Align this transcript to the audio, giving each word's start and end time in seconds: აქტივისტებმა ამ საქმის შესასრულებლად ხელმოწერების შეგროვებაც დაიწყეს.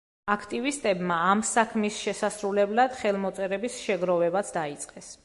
აქტივისტებმა 0.35 1.17
ამ 1.33 1.43
საქმის 1.49 1.99
შესასრულებლად 2.05 2.97
ხელმოწერების 3.03 3.79
შეგროვებაც 3.83 4.55
დაიწყეს. 4.61 5.13